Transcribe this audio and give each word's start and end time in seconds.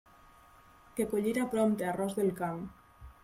Que 0.99 1.05
collira 1.11 1.45
prompte 1.53 1.87
arròs 1.91 2.17
del 2.21 2.33
camp! 2.43 2.65